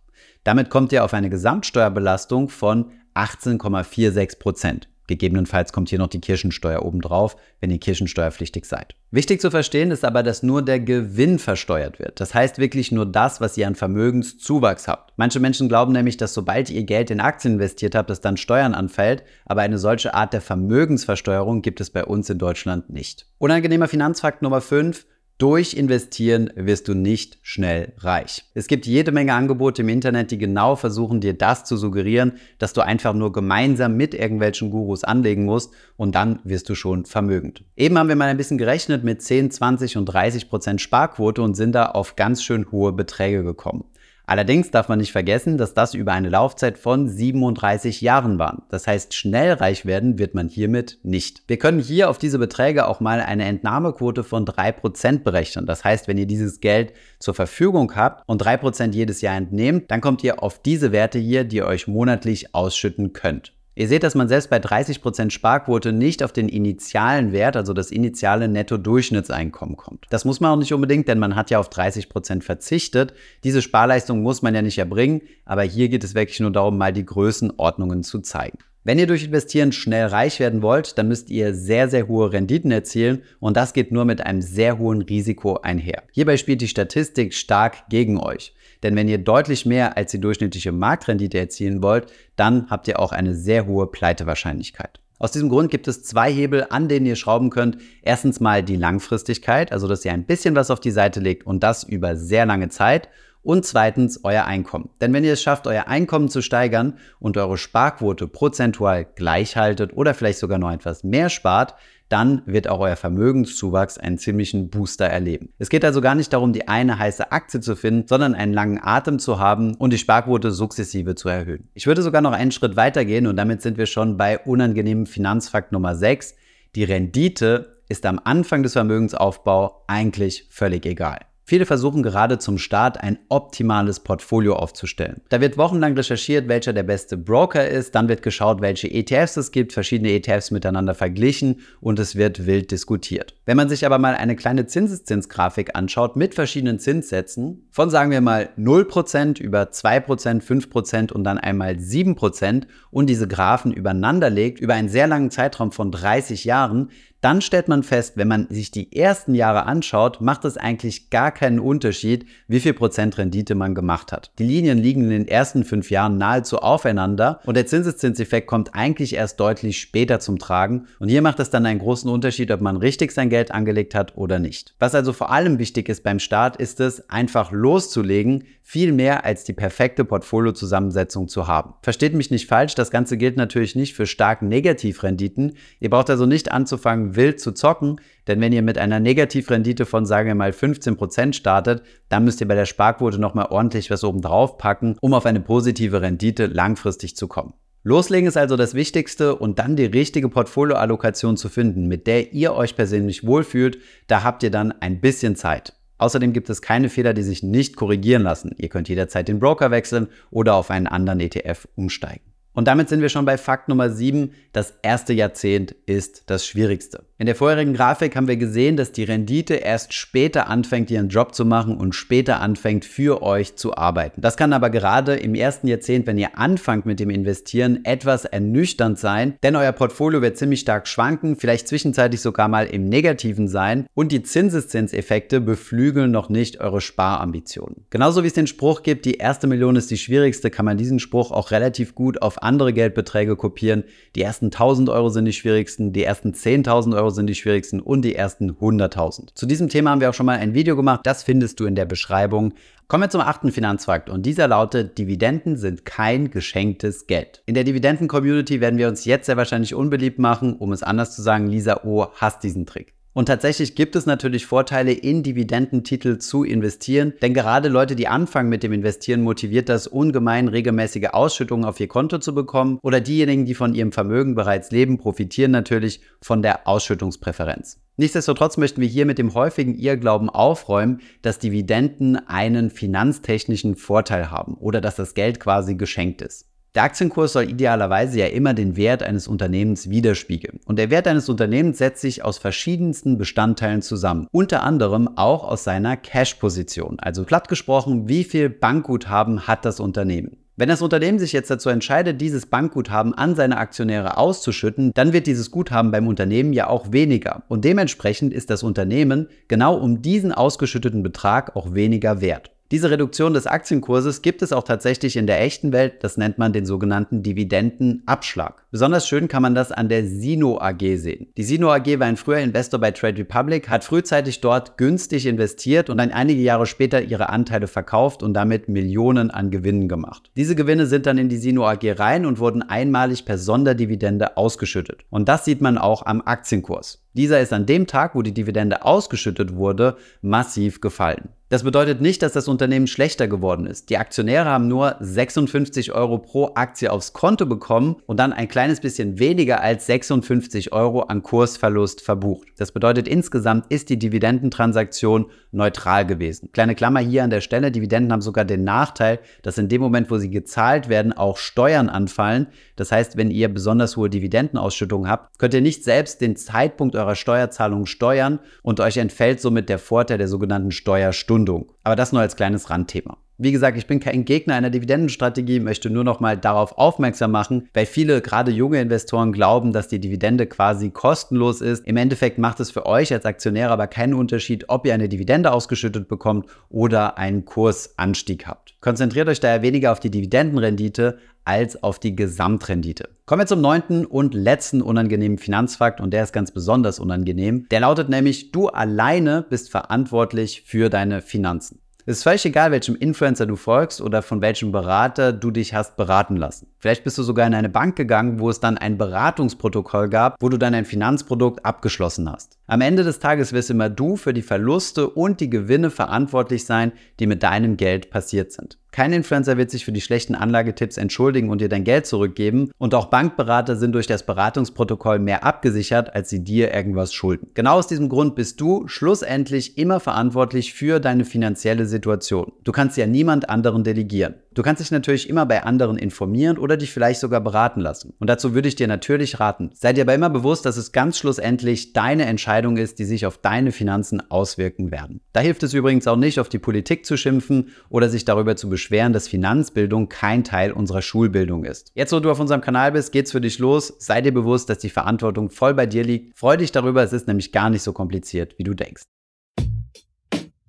Damit 0.45 0.71
kommt 0.71 0.93
ihr 0.93 1.05
auf 1.05 1.15
eine 1.15 1.31
Gesamtsteuerbelastung 1.31 2.49
von 2.49 2.93
18,46 3.15 4.87
Gegebenenfalls 5.09 5.73
kommt 5.73 5.89
hier 5.89 5.99
noch 5.99 6.07
die 6.07 6.21
Kirchensteuer 6.21 6.85
obendrauf, 6.85 7.37
wenn 7.61 7.71
ihr 7.71 7.79
kirchensteuerpflichtig 7.79 8.67
seid. 8.67 8.95
Wichtig 9.11 9.41
zu 9.41 9.51
verstehen 9.51 9.91
ist 9.91 10.05
aber, 10.05 10.23
dass 10.23 10.43
nur 10.43 10.63
der 10.63 10.79
Gewinn 10.79 11.39
versteuert 11.39 11.99
wird. 11.99 12.21
Das 12.21 12.35
heißt 12.35 12.59
wirklich 12.59 12.93
nur 12.93 13.07
das, 13.07 13.41
was 13.41 13.57
ihr 13.57 13.67
an 13.67 13.75
Vermögenszuwachs 13.75 14.87
habt. 14.87 15.15
Manche 15.17 15.41
Menschen 15.41 15.69
glauben 15.69 15.93
nämlich, 15.93 16.19
dass 16.19 16.35
sobald 16.35 16.71
ihr 16.71 16.85
Geld 16.85 17.11
in 17.11 17.21
Aktien 17.21 17.55
investiert 17.55 17.95
habt, 17.95 18.11
dass 18.11 18.21
dann 18.21 18.37
Steuern 18.37 18.75
anfällt, 18.75 19.25
aber 19.47 19.63
eine 19.63 19.79
solche 19.79 20.15
Art 20.15 20.35
der 20.35 20.43
Vermögensversteuerung 20.43 21.63
gibt 21.63 21.81
es 21.81 21.91
bei 21.91 22.05
uns 22.05 22.29
in 22.29 22.39
Deutschland 22.39 22.91
nicht. 22.91 23.27
Unangenehmer 23.39 23.89
Finanzfakt 23.89 24.43
Nummer 24.43 24.61
5. 24.61 25.07
Durch 25.39 25.75
Investieren 25.75 26.51
wirst 26.57 26.89
du 26.89 26.95
nicht 26.95 27.39
schnell 27.43 27.93
reich. 27.99 28.43
Es 28.55 28.67
gibt 28.67 28.87
jede 28.87 29.13
Menge 29.13 29.35
Angebote 29.35 29.83
im 29.83 29.89
Internet, 29.89 30.33
die 30.33 30.39
genau 30.39 30.75
versuchen, 30.75 31.21
dir 31.21 31.33
das 31.33 31.63
zu 31.63 31.77
suggerieren, 31.77 32.33
dass 32.59 32.73
du 32.73 32.81
einfach 32.81 33.15
nur 33.15 33.31
gemeinsam 33.31 33.97
mit 33.97 34.15
irgendwelchen 34.15 34.71
Gurus 34.71 35.05
anlegen 35.05 35.45
musst 35.45 35.73
und 35.97 36.17
dann 36.17 36.41
wirst 36.43 36.69
du 36.69 36.75
schon 36.75 37.05
vermögend. 37.05 37.63
Eben 37.77 37.97
haben 37.97 38.09
wir 38.09 38.17
mal 38.17 38.27
ein 38.27 38.37
bisschen 38.37 38.59
gerechnet 38.59 39.05
mit 39.05 39.23
10, 39.23 39.53
20 39.53 39.97
und 39.97 40.07
30 40.07 40.51
Prozent 40.51 40.81
Sparquote 40.81 41.41
und 41.41 41.55
sind 41.55 41.73
da 41.73 41.87
auf 41.87 42.17
ganz 42.17 42.43
schön 42.43 42.73
hohe 42.73 42.93
Beträge 42.93 43.45
gekommen. 43.45 43.85
Allerdings 44.29 44.71
darf 44.71 44.91
man 44.91 44.99
nicht 44.99 45.13
vergessen, 45.13 45.57
dass 45.57 45.73
das 45.73 45.95
über 45.95 46.13
eine 46.13 46.29
Laufzeit 46.29 46.77
von 46.77 47.09
37 47.09 48.03
Jahren 48.03 48.39
war. 48.39 48.67
Das 48.69 48.87
heißt, 48.87 49.15
schnell 49.15 49.55
reich 49.55 49.87
werden 49.87 50.19
wird 50.19 50.35
man 50.35 50.51
hiermit 50.51 50.99
nicht. 51.03 51.45
Wir 51.47 51.59
können 51.59 51.81
hier 51.81 52.11
auf 52.11 52.19
diese 52.19 52.39
Beträge 52.39 52.89
auch 52.89 53.01
mal 53.01 53.23
eine 53.23 53.47
Entnahmequote 53.47 54.25
von 54.25 54.45
3% 54.45 55.21
berechnen. 55.21 55.65
Das 55.65 55.83
heißt, 55.83 56.09
wenn 56.09 56.19
ihr 56.19 56.27
dieses 56.27 56.61
Geld 56.61 56.93
zur 57.19 57.33
Verfügung 57.33 57.97
habt 57.97 58.23
und 58.29 58.45
3% 58.45 58.93
jedes 58.93 59.23
Jahr 59.23 59.35
entnehmt, 59.35 59.91
dann 59.91 60.03
kommt 60.03 60.23
ihr 60.23 60.43
auf 60.43 60.61
diese 60.61 60.93
Werte 60.93 61.19
hier, 61.19 61.45
die 61.45 61.57
ihr 61.57 61.67
euch 61.67 61.89
monatlich 61.89 62.55
ausschütten 62.55 63.15
könnt. 63.15 63.55
Ihr 63.79 63.87
seht, 63.87 64.03
dass 64.03 64.17
man 64.17 64.27
selbst 64.27 64.51
bei 64.51 64.57
30% 64.57 65.31
Sparquote 65.31 65.93
nicht 65.93 66.25
auf 66.25 66.33
den 66.33 66.49
initialen 66.49 67.31
Wert, 67.31 67.57
also 67.57 67.73
das 67.73 67.93
initiale 67.93 68.49
Netto-Durchschnittseinkommen 68.49 69.77
kommt. 69.77 70.07
Das 70.11 70.25
muss 70.25 70.41
man 70.41 70.51
auch 70.51 70.57
nicht 70.59 70.73
unbedingt, 70.73 71.07
denn 71.07 71.21
man 71.21 71.37
hat 71.37 71.51
ja 71.51 71.61
auf 71.61 71.71
30% 71.71 72.43
verzichtet. 72.43 73.15
Diese 73.45 73.63
Sparleistung 73.63 74.21
muss 74.21 74.43
man 74.43 74.53
ja 74.53 74.63
nicht 74.63 74.79
erbringen, 74.79 75.23
aber 75.45 75.63
hier 75.63 75.89
geht 75.89 76.03
es 76.03 76.17
wirklich 76.17 76.41
nur 76.41 76.51
darum, 76.51 76.77
mal 76.77 76.93
die 76.93 77.07
Größenordnungen 77.07 78.03
zu 78.03 78.19
zeigen. 78.19 78.59
Wenn 78.83 78.99
ihr 78.99 79.07
durch 79.07 79.23
Investieren 79.23 79.71
schnell 79.71 80.07
reich 80.07 80.41
werden 80.41 80.61
wollt, 80.61 80.99
dann 80.99 81.07
müsst 81.07 81.31
ihr 81.31 81.55
sehr, 81.55 81.89
sehr 81.89 82.09
hohe 82.09 82.33
Renditen 82.33 82.73
erzielen 82.73 83.23
und 83.39 83.57
das 83.57 83.75
geht 83.75 83.93
nur 83.93 84.05
mit 84.05 84.27
einem 84.27 84.43
sehr 84.43 84.79
hohen 84.79 85.03
Risiko 85.03 85.59
einher. 85.59 86.03
Hierbei 86.11 86.37
spielt 86.37 86.63
die 86.63 86.69
Statistik 86.69 87.33
stark 87.33 87.89
gegen 87.91 88.19
euch. 88.19 88.55
Denn 88.83 88.97
wenn 88.97 89.09
ihr 89.09 89.19
deutlich 89.19 89.67
mehr 89.67 89.97
als 89.97 90.11
die 90.11 90.21
durchschnittliche 90.21 90.73
Marktrendite 90.73 91.39
erzielen 91.39 91.83
wollt, 91.83 92.07
dann 92.37 92.71
habt 92.71 92.89
ihr 92.89 92.99
auch 93.01 93.13
eine 93.13 93.35
sehr 93.35 93.67
hohe 93.67 93.87
Pleitewahrscheinlichkeit. 93.87 95.01
Aus 95.19 95.33
diesem 95.33 95.49
Grund 95.49 95.71
gibt 95.71 95.89
es 95.89 96.05
zwei 96.05 96.33
Hebel, 96.33 96.67
an 96.71 96.89
denen 96.89 97.07
ihr 97.07 97.17
schrauben 97.17 97.51
könnt. 97.51 97.79
Erstens 98.03 98.39
mal 98.39 98.63
die 98.63 98.77
Langfristigkeit, 98.77 99.73
also 99.73 99.89
dass 99.89 100.05
ihr 100.05 100.13
ein 100.13 100.27
bisschen 100.27 100.55
was 100.55 100.71
auf 100.71 100.79
die 100.79 100.93
Seite 100.93 101.19
legt 101.19 101.45
und 101.45 101.63
das 101.63 101.83
über 101.83 102.15
sehr 102.17 102.47
lange 102.47 102.69
Zeit. 102.69 103.09
Und 103.43 103.65
zweitens 103.65 104.25
euer 104.25 104.45
Einkommen. 104.45 104.91
Denn 105.01 105.13
wenn 105.13 105.25
ihr 105.25 105.33
es 105.33 105.43
schafft, 105.43 105.67
euer 105.67 105.87
Einkommen 105.87 106.29
zu 106.29 106.43
steigern 106.43 106.99
und 107.19 107.37
eure 107.37 107.57
Sparquote 107.57 108.29
prozentual 108.29 109.07
gleich 109.15 109.57
haltet 109.57 109.97
oder 109.97 110.13
vielleicht 110.13 110.39
sogar 110.39 110.59
noch 110.59 110.73
etwas 110.73 111.03
mehr 111.03 111.31
spart, 111.31 111.75
dann 112.09 112.43
wird 112.47 112.69
auch 112.69 112.81
euer 112.81 112.97
Vermögenszuwachs 112.97 113.99
einen 113.99 114.19
ziemlichen 114.19 114.71
Booster 114.71 115.07
erleben. 115.07 115.53
Es 115.59 115.69
geht 115.69 115.85
also 115.85 116.01
gar 116.01 116.15
nicht 116.15 116.33
darum, 116.33 116.53
die 116.53 116.69
eine 116.69 116.99
heiße 116.99 117.33
Aktie 117.33 117.61
zu 117.61 117.77
finden, 117.77 118.09
sondern 118.09 118.35
einen 118.35 118.55
langen 118.55 118.81
Atem 118.83 119.19
zu 119.19 119.39
haben 119.39 119.75
und 119.75 119.93
die 119.93 119.99
Sparquote 119.99 120.51
sukzessive 120.51 121.15
zu 121.15 121.29
erhöhen. 121.29 121.69
Ich 121.75 121.87
würde 121.87 122.03
sogar 122.03 122.23
noch 122.23 122.33
einen 122.33 122.53
Schritt 122.53 122.77
weiter 122.77 123.05
gehen 123.05 123.27
und 123.27 123.37
damit 123.37 123.63
sind 123.63 123.79
wir 123.79 123.87
schon 123.87 124.17
bei 124.17 124.39
unangenehmem 124.39 125.07
Finanzfakt 125.07 125.73
Nummer 125.73 125.95
6. 125.95 126.35
Die 126.75 126.85
Rendite 126.85 127.79
ist 127.89 128.05
am 128.07 128.21
Anfang 128.23 128.63
des 128.63 128.75
Vermögensaufbaus 128.75 129.73
eigentlich 129.87 130.47
völlig 130.51 130.85
egal. 130.87 131.19
Viele 131.49 131.65
versuchen 131.65 132.03
gerade 132.03 132.39
zum 132.39 132.59
Start 132.59 133.03
ein 133.03 133.19
optimales 133.31 134.01
Portfolio 134.01 134.57
aufzustellen. 134.57 135.23
Da 135.31 135.41
wird 135.41 135.57
wochenlang 135.57 135.95
recherchiert, 135.95 136.47
welcher 136.47 136.75
der 136.75 136.83
beste 136.83 137.17
Broker 137.17 137.67
ist, 137.67 137.95
dann 137.95 138.07
wird 138.07 138.21
geschaut, 138.21 138.61
welche 138.61 138.91
ETFs 138.91 139.39
es 139.39 139.51
gibt, 139.51 139.73
verschiedene 139.73 140.13
ETFs 140.13 140.51
miteinander 140.51 140.95
verglichen 140.95 141.61
und 141.81 141.99
es 142.01 142.17
wird 142.17 142.45
wild 142.45 142.71
diskutiert. 142.71 143.35
Wenn 143.47 143.57
man 143.57 143.71
sich 143.71 143.87
aber 143.87 143.97
mal 143.97 144.15
eine 144.15 144.37
kleine 144.37 144.67
Zinseszinsgrafik 144.67 145.75
anschaut 145.75 146.17
mit 146.17 146.35
verschiedenen 146.35 146.81
Zinssätzen 146.81 147.67
von 147.71 147.89
sagen 147.89 148.11
wir 148.11 148.21
mal 148.21 148.51
0% 148.59 149.41
über 149.41 149.63
2%, 149.71 150.43
5% 150.43 151.13
und 151.13 151.25
dann 151.25 151.39
einmal 151.39 151.77
7% 151.77 152.65
und 152.91 153.07
diese 153.07 153.27
Graphen 153.27 153.73
übereinander 153.73 154.29
legt 154.29 154.61
über 154.61 154.75
einen 154.75 154.91
sehr 154.91 155.07
langen 155.07 155.31
Zeitraum 155.31 155.73
von 155.73 155.93
30 155.93 156.45
Jahren, 156.45 156.91
dann 157.21 157.41
stellt 157.41 157.69
man 157.69 157.83
fest, 157.83 158.13
wenn 158.17 158.29
man 158.29 158.47
sich 158.49 158.71
die 158.71 158.97
ersten 158.97 159.35
Jahre 159.35 159.67
anschaut, 159.67 160.21
macht 160.21 160.45
es 160.45 160.57
eigentlich 160.57 161.11
gar 161.11 161.33
keinen 161.33 161.59
Unterschied, 161.59 162.27
wie 162.47 162.61
viel 162.61 162.75
Prozent 162.75 163.19
Rendite 163.19 163.57
man 163.57 163.75
gemacht 163.75 164.13
hat. 164.13 164.31
Die 164.39 164.45
Linien 164.45 164.79
liegen 164.79 165.05
in 165.05 165.11
den 165.11 165.29
ersten 165.29 165.65
fünf 165.65 165.91
Jahren 165.91 166.17
nahezu 166.17 166.59
aufeinander 166.59 167.41
und 167.45 167.57
der 167.57 167.67
Zinseszinseffekt 167.67 168.47
kommt 168.47 168.75
eigentlich 168.75 169.15
erst 169.15 169.41
deutlich 169.41 169.81
später 169.81 170.21
zum 170.21 170.39
Tragen. 170.39 170.87
Und 171.01 171.09
hier 171.09 171.23
macht 171.23 171.41
es 171.41 171.51
dann 171.51 171.67
einen 171.67 171.81
großen 171.81 172.11
Unterschied, 172.11 172.51
ob 172.53 172.61
man 172.61 172.77
richtig 172.77 173.11
sein 173.13 173.31
Geld 173.31 173.51
angelegt 173.51 173.95
hat 173.95 174.17
oder 174.17 174.39
nicht. 174.39 174.75
Was 174.79 174.95
also 174.95 175.13
vor 175.13 175.33
allem 175.33 175.59
wichtig 175.59 175.89
ist 175.89 176.05
beim 176.05 176.21
Start, 176.21 176.57
ist 176.57 176.79
es, 176.81 177.11
einfach 177.11 177.51
loszulegen, 177.51 178.45
viel 178.69 178.93
mehr 178.93 179.25
als 179.25 179.45
die 179.45 179.55
perfekte 179.55 180.05
Portfoliozusammensetzung 180.05 181.27
zu 181.27 181.47
haben. 181.47 181.73
Versteht 181.81 182.13
mich 182.13 182.31
nicht 182.31 182.47
falsch, 182.47 182.75
das 182.75 182.91
Ganze 182.91 183.17
gilt 183.17 183.39
natürlich 183.39 183.75
nicht 183.75 183.95
für 183.95 184.05
stark 184.05 184.43
Negativrenditen. 184.43 185.55
Ihr 185.81 185.89
braucht 185.89 186.11
also 186.11 186.27
nicht 186.27 186.53
anzufangen, 186.53 187.08
wild 187.17 187.41
zu 187.41 187.53
zocken, 187.53 188.01
denn 188.27 188.41
wenn 188.41 188.53
ihr 188.53 188.63
mit 188.63 188.79
einer 188.79 189.01
Negativrendite 189.01 189.87
von, 189.87 190.07
sagen 190.07 190.29
wir 190.29 190.35
mal, 190.35 190.51
15% 190.51 191.33
startet, 191.33 191.83
dann 192.09 192.25
müsst 192.25 192.41
ihr 192.41 192.49
bei 192.49 192.55
der 192.55 192.67
Sparquote 192.67 193.21
nochmal 193.21 193.47
ordentlich 193.51 193.91
was 193.91 194.05
oben 194.05 194.23
drauf 194.23 194.59
packen, 194.59 194.97
um 195.01 195.15
auf 195.15 195.27
eine 195.27 195.41
positive 195.41 196.03
Rendite 196.03 196.47
langfristig 196.47 197.17
zu 197.17 197.29
kommen. 197.29 197.55
Loslegen 197.85 198.29
ist 198.29 198.37
also 198.37 198.57
das 198.57 198.75
Wichtigste 198.75 199.37
und 199.37 199.59
dann 199.59 199.77
die 199.77 199.87
richtige 199.87 200.29
Portfolioallokation 200.29 201.37
zu 201.37 201.49
finden, 201.49 201.87
mit 201.87 202.07
der 202.07 202.33
ihr 202.33 202.53
euch 202.53 202.77
persönlich 202.77 203.25
wohlfühlt, 203.25 203.79
da 204.09 204.25
habt 204.25 204.43
ihr 204.43 204.51
dann 204.51 204.73
ein 204.81 205.01
bisschen 205.01 205.37
Zeit. 205.37 205.75
Außerdem 205.99 206.33
gibt 206.33 206.51
es 206.51 206.63
keine 206.63 206.89
Fehler, 206.89 207.15
die 207.15 207.23
sich 207.23 207.43
nicht 207.43 207.77
korrigieren 207.77 208.23
lassen. 208.23 208.55
Ihr 208.57 208.69
könnt 208.69 208.89
jederzeit 208.89 209.27
den 209.27 209.41
Broker 209.41 209.71
wechseln 209.71 210.09
oder 210.31 210.55
auf 210.55 210.71
einen 210.71 210.87
anderen 210.87 211.21
ETF 211.21 211.67
umsteigen. 211.75 212.28
Und 212.59 212.67
damit 212.67 212.89
sind 212.89 213.03
wir 213.03 213.09
schon 213.09 213.25
bei 213.25 213.39
Fakt 213.39 213.69
Nummer 213.69 213.89
7. 213.89 214.33
Das 214.53 214.75
erste 214.83 215.13
Jahrzehnt 215.13 215.77
ist 215.87 216.25
das 216.27 216.45
schwierigste. 216.45 217.05
In 217.17 217.27
der 217.27 217.37
vorherigen 217.37 217.73
Grafik 217.73 218.17
haben 218.17 218.27
wir 218.27 218.37
gesehen, 218.37 218.77
dass 218.77 218.91
die 218.91 219.05
Rendite 219.05 219.55
erst 219.55 219.93
später 219.93 220.49
anfängt, 220.49 220.91
ihren 220.91 221.09
Job 221.09 221.35
zu 221.35 221.45
machen 221.45 221.77
und 221.77 221.95
später 221.95 222.41
anfängt, 222.41 222.85
für 222.85 223.23
euch 223.23 223.55
zu 223.55 223.77
arbeiten. 223.77 224.21
Das 224.21 224.37
kann 224.37 224.53
aber 224.53 224.71
gerade 224.71 225.15
im 225.15 225.37
ersten 225.37 225.69
Jahrzehnt, 225.69 226.09
wenn 226.09 226.19
ihr 226.19 226.37
anfangt 226.39 226.87
mit 226.87 226.99
dem 226.99 227.11
Investieren, 227.11 227.85
etwas 227.85 228.25
ernüchternd 228.25 228.99
sein, 228.99 229.35
denn 229.45 229.55
euer 229.55 229.73
Portfolio 229.73 230.23
wird 230.23 230.37
ziemlich 230.37 230.61
stark 230.61 230.89
schwanken, 230.89 231.37
vielleicht 231.37 231.69
zwischenzeitlich 231.69 232.21
sogar 232.21 232.49
mal 232.49 232.67
im 232.67 232.89
Negativen 232.89 233.47
sein 233.47 233.87
und 233.95 234.11
die 234.11 234.25
Zinseszinseffekte 234.25 235.41
beflügeln 235.41 236.11
noch 236.11 236.29
nicht 236.29 236.61
eure 236.61 236.81
Sparambitionen. 236.81 237.85
Genauso 237.91 238.25
wie 238.25 238.29
es 238.29 238.35
den 238.35 238.49
Spruch 238.49 238.83
gibt, 238.85 239.05
die 239.05 239.15
erste 239.15 239.47
Million 239.47 239.77
ist 239.77 239.93
die 239.93 239.99
schwierigste, 239.99 240.51
kann 240.51 240.65
man 240.65 240.77
diesen 240.77 240.99
Spruch 240.99 241.31
auch 241.31 241.53
relativ 241.53 241.95
gut 241.97 242.23
auf 242.23 242.43
andere 242.49 242.73
Geldbeträge 242.73 243.37
kopieren. 243.37 243.85
Die 244.17 244.23
ersten 244.23 244.47
1000 244.47 244.89
Euro 244.89 245.11
sind 245.11 245.27
die 245.27 245.35
schwierigsten, 245.35 245.93
die 245.93 246.03
ersten 246.03 246.33
10.000 246.33 246.97
Euro 246.97 247.11
sind 247.11 247.27
die 247.27 247.35
schwierigsten 247.35 247.81
und 247.81 248.03
die 248.03 248.15
ersten 248.15 248.53
100.000. 248.53 249.35
Zu 249.35 249.47
diesem 249.47 249.69
Thema 249.69 249.91
haben 249.91 250.01
wir 250.01 250.09
auch 250.09 250.15
schon 250.15 250.27
mal 250.27 250.39
ein 250.39 250.55
Video 250.55 250.77
gemacht, 250.77 251.03
das 251.05 251.23
findest 251.23 251.61
du 251.61 251.67
in 251.67 251.75
der 251.75 251.85
Beschreibung. 251.85 252.55
Kommen 252.89 253.05
wir 253.05 253.11
zum 253.11 253.21
achten 253.21 253.53
Finanzfakt 253.53 254.09
und 254.09 254.25
dieser 254.25 254.49
lautet, 254.49 254.97
Dividenden 254.97 255.59
sind 255.59 255.85
kein 255.85 256.31
geschenktes 256.31 257.07
Geld. 257.07 257.43
In 257.45 257.55
der 257.55 257.65
Dividenden-Community 257.65 258.63
werden 258.63 258.79
wir 258.79 258.89
uns 258.89 259.05
jetzt 259.05 259.27
sehr 259.27 259.37
wahrscheinlich 259.37 259.75
unbeliebt 259.75 260.19
machen, 260.19 260.55
um 260.55 260.73
es 260.73 260.83
anders 260.83 261.15
zu 261.15 261.21
sagen, 261.21 261.49
Lisa 261.49 261.83
O 261.85 262.07
hasst 262.15 262.43
diesen 262.43 262.65
Trick. 262.65 262.98
Und 263.15 263.27
tatsächlich 263.27 263.75
gibt 263.75 263.97
es 263.97 264.07
natürlich 264.07 264.47
Vorteile, 264.47 264.93
in 264.93 265.23
Dividendentitel 265.23 266.19
zu 266.19 266.45
investieren, 266.45 267.15
denn 267.21 267.35
gerade 267.35 267.69
Leute, 267.69 267.97
die 267.97 268.07
anfangen 268.07 268.49
mit 268.49 268.63
dem 268.63 268.73
Investieren, 268.73 269.23
motiviert 269.23 269.69
das 269.69 269.87
ungemein 269.87 270.49
regelmäßige 270.49 271.09
Ausschüttungen 271.13 271.65
auf 271.65 271.81
ihr 271.81 271.89
Konto 271.89 272.19
zu 272.19 272.35
bekommen 272.35 272.79
oder 272.83 273.01
diejenigen, 273.01 273.45
die 273.45 273.55
von 273.55 273.75
ihrem 273.75 273.93
Vermögen 273.93 274.35
bereits 274.35 274.71
leben, 274.71 274.99
profitieren 274.99 275.51
natürlich 275.51 276.01
von 276.21 276.43
der 276.43 276.69
Ausschüttungspräferenz. 276.69 277.81
Nichtsdestotrotz 277.97 278.57
möchten 278.57 278.81
wir 278.81 278.89
hier 278.89 279.07
mit 279.07 279.19
dem 279.19 279.35
häufigen 279.35 279.75
Irrglauben 279.75 280.31
aufräumen, 280.31 281.01
dass 281.21 281.41
Dividenden 281.41 282.17
einen 282.29 282.71
finanztechnischen 282.71 283.75
Vorteil 283.75 284.31
haben 284.31 284.55
oder 284.55 284.81
dass 284.81 284.95
das 284.95 285.15
Geld 285.15 285.41
quasi 285.41 285.75
geschenkt 285.75 286.23
ist. 286.23 286.48
Der 286.75 286.83
Aktienkurs 286.83 287.33
soll 287.33 287.51
idealerweise 287.51 288.19
ja 288.19 288.27
immer 288.27 288.55
den 288.55 288.77
Wert 288.77 289.03
eines 289.03 289.27
Unternehmens 289.27 289.89
widerspiegeln. 289.89 290.61
Und 290.67 290.79
der 290.79 290.91
Wert 290.91 291.09
eines 291.09 291.29
Unternehmens 291.29 291.79
setzt 291.79 292.03
sich 292.03 292.25
aus 292.25 292.39
verschiedensten 292.39 293.19
Bestandteilen 293.19 293.83
zusammen. 293.83 294.29
Unter 294.31 294.63
anderem 294.63 295.09
auch 295.17 295.45
aus 295.45 295.65
seiner 295.65 295.97
Cash-Position. 295.97 297.01
Also 297.01 297.25
platt 297.25 297.49
gesprochen, 297.49 298.09
wie 298.09 298.25
viel 298.25 298.51
Bankguthaben 298.51 299.47
hat 299.47 299.65
das 299.65 299.81
Unternehmen? 299.81 300.37
Wenn 300.59 300.69
das 300.69 300.83
Unternehmen 300.83 301.21
sich 301.21 301.33
jetzt 301.33 301.53
dazu 301.53 301.69
entscheidet, 301.69 302.21
dieses 302.21 302.47
Bankguthaben 302.47 303.15
an 303.15 303.37
seine 303.37 303.59
Aktionäre 303.59 304.17
auszuschütten, 304.17 304.91
dann 304.93 305.13
wird 305.13 305.29
dieses 305.29 305.53
Guthaben 305.53 305.93
beim 305.93 306.09
Unternehmen 306.09 306.53
ja 306.53 306.67
auch 306.67 306.91
weniger. 306.91 307.45
Und 307.47 307.65
dementsprechend 307.65 308.33
ist 308.33 308.51
das 308.51 308.65
Unternehmen 308.65 309.29
genau 309.47 309.77
um 309.77 310.03
diesen 310.03 310.33
ausgeschütteten 310.33 311.05
Betrag 311.05 311.55
auch 311.55 311.75
weniger 311.75 312.21
wert. 312.21 312.51
Diese 312.71 312.91
Reduktion 312.91 313.33
des 313.33 313.47
Aktienkurses 313.47 314.21
gibt 314.21 314.43
es 314.43 314.53
auch 314.53 314.63
tatsächlich 314.63 315.17
in 315.17 315.27
der 315.27 315.41
echten 315.41 315.73
Welt. 315.73 316.05
Das 316.05 316.19
nennt 316.19 316.37
man 316.37 316.53
den 316.53 316.67
sogenannten 316.67 317.23
Dividendenabschlag. 317.23 318.67
Besonders 318.71 319.09
schön 319.09 319.29
kann 319.29 319.41
man 319.41 319.55
das 319.55 319.73
an 319.73 319.89
der 319.89 320.05
Sino 320.05 320.61
AG 320.61 320.99
sehen. 320.99 321.29
Die 321.39 321.43
Sino 321.43 321.73
AG 321.73 321.87
war 321.99 322.07
ein 322.07 322.19
früher 322.19 322.41
Investor 322.41 322.79
bei 322.79 322.91
Trade 322.91 323.17
Republic, 323.17 323.71
hat 323.71 323.83
frühzeitig 323.83 324.43
dort 324.43 324.77
günstig 324.77 325.25
investiert 325.25 325.89
und 325.89 325.97
dann 325.97 326.11
einige 326.11 326.43
Jahre 326.43 326.67
später 326.67 327.01
ihre 327.01 327.31
Anteile 327.31 327.67
verkauft 327.67 328.23
und 328.23 328.35
damit 328.35 328.69
Millionen 328.69 329.31
an 329.31 329.51
Gewinnen 329.51 329.89
gemacht. 329.89 330.31
Diese 330.37 330.55
Gewinne 330.55 330.85
sind 330.85 331.07
dann 331.07 331.17
in 331.17 331.31
die 331.31 331.39
Sino 331.39 331.67
AG 331.67 331.99
rein 331.99 332.27
und 332.27 332.41
wurden 332.41 332.61
einmalig 332.61 333.25
per 333.25 333.39
Sonderdividende 333.39 334.37
ausgeschüttet. 334.37 335.01
Und 335.09 335.31
das 335.31 335.47
sieht 335.47 335.63
man 335.63 335.79
auch 335.79 336.05
am 336.05 336.21
Aktienkurs. 336.23 337.03
Dieser 337.15 337.41
ist 337.41 337.55
an 337.55 337.65
dem 337.65 337.87
Tag, 337.87 338.15
wo 338.15 338.21
die 338.21 338.35
Dividende 338.35 338.85
ausgeschüttet 338.85 339.57
wurde, 339.57 339.97
massiv 340.21 340.83
gefallen. 340.83 341.31
Das 341.49 341.65
bedeutet 341.65 342.03
nicht, 342.03 342.23
dass 342.23 342.33
das 342.33 342.47
Unternehmen 342.47 342.87
schlechter 342.87 343.27
geworden 343.27 343.67
ist. 343.67 343.89
Die 343.89 343.97
Aktionäre 343.97 344.45
haben 344.45 344.69
nur 344.69 344.97
56 345.01 345.93
Euro 345.93 346.19
pro 346.19 346.53
Aktie 346.55 346.93
aufs 346.93 347.15
Konto 347.15 347.47
bekommen 347.47 347.97
und 348.07 348.21
dann 348.21 348.35
ein 348.35 348.49
kleines 348.59 348.81
bisschen 348.81 349.21
weniger 349.21 349.61
als 349.61 349.87
56 349.87 350.73
Euro 350.73 351.03
an 351.03 351.23
Kursverlust 351.23 352.01
verbucht. 352.01 352.49
Das 352.57 352.73
bedeutet 352.73 353.07
insgesamt 353.07 353.67
ist 353.69 353.89
die 353.89 354.01
Dividendentransaktion 354.01 355.27
neutral 355.53 356.05
gewesen. 356.05 356.51
Kleine 356.53 356.75
Klammer 356.75 356.99
hier 356.99 357.23
an 357.23 357.31
der 357.31 357.41
Stelle, 357.41 357.71
Dividenden 357.71 358.13
haben 358.13 358.21
sogar 358.21 358.45
den 358.45 358.65
Nachteil, 358.65 359.21
dass 359.43 359.59
in 359.59 359.69
dem 359.69 359.81
Moment, 359.81 360.11
wo 360.11 360.19
sie 360.19 360.29
gezahlt 360.29 360.89
werden, 360.89 361.13
auch 361.13 361.37
Steuern 361.37 361.89
anfallen. 361.89 362.49
Das 362.75 362.91
heißt, 362.91 363.17
wenn 363.17 363.31
ihr 363.31 363.49
besonders 363.49 363.97
hohe 363.97 364.11
Dividendenausschüttungen 364.11 365.09
habt, 365.09 365.39
könnt 365.39 365.55
ihr 365.55 365.61
nicht 365.61 365.85
selbst 365.85 366.21
den 366.21 366.35
Zeitpunkt 366.35 366.97
eurer 366.97 367.15
Steuerzahlung 367.15 367.87
steuern 367.87 368.41
und 368.63 368.81
euch 368.81 368.97
entfällt 368.97 369.41
somit 369.41 369.69
der 369.69 369.79
Vorteil 369.79 370.19
der 370.19 370.27
sogenannten 370.29 370.73
Steuerstundung. 370.73 371.39
Stundung. 371.39 371.73
Aber 371.85 371.95
das 371.95 372.13
nur 372.13 372.23
als 372.23 372.37
kleines 372.37 372.71
Randthema. 372.71 373.19
Wie 373.41 373.53
gesagt, 373.53 373.79
ich 373.79 373.87
bin 373.87 374.01
kein 374.01 374.25
Gegner 374.25 374.57
einer 374.57 374.69
Dividendenstrategie, 374.69 375.61
möchte 375.61 375.91
nur 375.91 376.03
noch 376.03 376.19
mal 376.19 376.37
darauf 376.37 376.77
aufmerksam 376.77 377.31
machen, 377.31 377.69
weil 377.73 377.87
viele, 377.87 378.21
gerade 378.21 378.51
junge 378.51 378.81
Investoren, 378.81 379.31
glauben, 379.31 379.73
dass 379.73 379.87
die 379.87 380.01
Dividende 380.01 380.49
quasi 380.49 380.91
kostenlos 380.91 381.61
ist. 381.61 381.87
Im 381.87 381.97
Endeffekt 381.97 382.39
macht 382.39 382.59
es 382.59 382.73
für 382.73 382.85
euch 382.85 383.13
als 383.13 383.27
Aktionär 383.27 383.71
aber 383.71 383.87
keinen 383.87 384.15
Unterschied, 384.15 384.65
ob 384.69 384.85
ihr 384.85 384.93
eine 384.93 385.09
Dividende 385.09 385.53
ausgeschüttet 385.53 386.09
bekommt 386.09 386.47
oder 386.69 387.17
einen 387.17 387.45
Kursanstieg 387.45 388.49
habt. 388.49 388.75
Konzentriert 388.81 389.29
euch 389.29 389.39
daher 389.39 389.63
weniger 389.63 389.93
auf 389.93 390.01
die 390.01 390.11
Dividendenrendite 390.11 391.19
als 391.45 391.81
auf 391.81 392.01
die 392.01 392.17
Gesamtrendite. 392.17 393.09
Kommen 393.25 393.43
wir 393.43 393.47
zum 393.47 393.61
neunten 393.61 394.05
und 394.05 394.35
letzten 394.35 394.83
unangenehmen 394.83 395.39
Finanzfakt 395.39 396.01
und 396.01 396.11
der 396.11 396.25
ist 396.25 396.33
ganz 396.33 396.51
besonders 396.51 396.99
unangenehm. 396.99 397.69
Der 397.71 397.81
lautet 397.81 398.09
nämlich, 398.09 398.51
du 398.51 398.67
alleine 398.67 399.47
bist 399.49 399.71
verantwortlich 399.71 400.65
für 400.67 400.91
deine 400.91 401.23
Finanzen. 401.23 401.81
Es 402.11 402.17
ist 402.17 402.23
völlig 402.23 402.47
egal, 402.47 402.71
welchem 402.71 402.97
Influencer 402.97 403.45
du 403.45 403.55
folgst 403.55 404.01
oder 404.01 404.23
von 404.23 404.41
welchem 404.41 404.73
Berater 404.73 405.31
du 405.31 405.51
dich 405.51 405.75
hast 405.75 405.99
beraten 405.99 406.37
lassen. 406.37 406.69
Vielleicht 406.79 407.05
bist 407.05 407.19
du 407.19 407.23
sogar 407.23 407.47
in 407.47 407.53
eine 407.53 407.69
Bank 407.69 407.97
gegangen, 407.97 408.41
wo 408.41 408.49
es 408.49 408.61
dann 408.61 408.79
ein 408.79 408.97
Beratungsprotokoll 408.97 410.09
gab, 410.09 410.41
wo 410.41 410.49
du 410.49 410.57
dann 410.57 410.73
ein 410.73 410.87
Finanzprodukt 410.87 411.67
abgeschlossen 411.67 412.33
hast. 412.33 412.57
Am 412.67 412.81
Ende 412.81 413.05
des 413.05 413.19
Tages 413.19 413.53
wirst 413.53 413.69
immer 413.69 413.91
du 413.91 414.17
für 414.17 414.33
die 414.33 414.41
Verluste 414.41 415.07
und 415.11 415.41
die 415.41 415.51
Gewinne 415.51 415.91
verantwortlich 415.91 416.65
sein, 416.65 416.93
die 417.21 417.27
mit 417.27 417.43
deinem 417.43 417.77
Geld 417.77 418.09
passiert 418.09 418.53
sind. 418.53 418.79
Kein 418.91 419.13
Influencer 419.13 419.57
wird 419.57 419.71
sich 419.71 419.85
für 419.85 419.93
die 419.93 420.01
schlechten 420.01 420.35
Anlagetipps 420.35 420.97
entschuldigen 420.97 421.51
und 421.51 421.61
dir 421.61 421.69
dein 421.69 421.85
Geld 421.85 422.07
zurückgeben. 422.07 422.71
Und 422.79 422.95
auch 422.95 423.07
Bankberater 423.07 423.77
sind 423.77 423.93
durch 423.93 424.07
das 424.07 424.25
Beratungsprotokoll 424.25 425.19
mehr 425.19 425.45
abgesichert, 425.45 426.15
als 426.15 426.31
sie 426.31 426.43
dir 426.43 426.73
irgendwas 426.75 427.13
schulden. 427.13 427.51
Genau 427.55 427.75
aus 427.75 427.87
diesem 427.87 428.09
Grund 428.09 428.35
bist 428.35 428.61
du 428.61 428.89
schlussendlich 428.89 429.79
immer 429.79 430.01
verantwortlich 430.01 430.75
für 430.75 431.01
deine 431.01 431.25
finanzielle 431.25 431.87
Situation. 431.87 432.53
Du 432.65 432.73
kannst 432.73 432.97
ja 432.97 433.07
niemand 433.07 433.49
anderen 433.51 433.85
delegieren. 433.85 434.35
Du 434.59 434.65
kannst 434.65 434.81
dich 434.81 434.91
natürlich 434.91 435.31
immer 435.31 435.47
bei 435.47 435.63
anderen 435.63 435.97
informieren 435.97 436.59
oder 436.59 436.77
dich 436.77 436.91
vielleicht 436.93 437.21
sogar 437.21 437.41
beraten 437.41 437.81
lassen. 437.81 438.15
Und 438.19 438.29
dazu 438.29 438.55
würde 438.55 438.67
ich 438.67 438.75
dir 438.75 438.89
natürlich 438.89 439.39
raten. 439.39 439.71
Sei 439.73 439.93
dir 439.93 440.03
aber 440.03 440.17
immer 440.17 440.31
bewusst, 440.31 440.67
dass 440.67 440.77
es 440.77 440.91
ganz 440.91 441.17
schlussendlich 441.17 441.93
deine 441.93 442.25
Entscheidung 442.25 442.77
ist, 442.77 442.99
die 442.99 443.05
sich 443.05 443.25
auf 443.25 443.39
deine 443.39 443.71
Finanzen 443.71 444.21
auswirken 444.33 444.91
werden. 444.91 445.21
Da 445.33 445.39
hilft 445.39 445.63
es 445.63 445.75
übrigens 445.75 446.09
auch 446.09 446.17
nicht, 446.17 446.41
auf 446.41 446.49
die 446.49 446.59
Politik 446.59 447.07
zu 447.07 447.17
schimpfen 447.17 447.69
oder 447.89 448.09
sich 448.09 448.25
darüber 448.25 448.57
zu 448.57 448.69
beschweren, 448.69 449.13
dass 449.13 449.29
Finanzbildung 449.29 450.09
kein 450.09 450.43
Teil 450.43 450.73
unserer 450.73 451.03
Schulbildung 451.03 451.65
ist. 451.65 451.93
Jetzt, 451.95 452.13
wo 452.13 452.19
du 452.19 452.29
auf 452.29 452.41
unserem 452.41 452.61
Kanal 452.61 452.91
bist, 452.91 453.13
geht's 453.13 453.31
für 453.31 453.41
dich 453.41 453.61
los. 453.61 453.95
Sei 454.01 454.23
dir 454.23 454.35
bewusst, 454.35 454.69
dass 454.71 454.79
die 454.79 454.91
Verantwortung 454.91 455.51
voll 455.51 455.75
bei 455.75 455.87
dir 455.87 456.03
liegt. 456.03 456.37
Freu 456.37 456.57
dich 456.57 456.73
darüber, 456.73 457.05
es 457.05 457.13
ist 457.13 457.29
nämlich 457.29 457.53
gar 457.53 457.71
nicht 457.71 457.83
so 457.85 457.93
kompliziert, 457.93 458.59
wie 458.59 458.65
du 458.65 458.75
denkst. 458.75 459.05